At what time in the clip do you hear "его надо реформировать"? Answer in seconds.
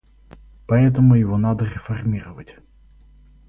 1.13-2.57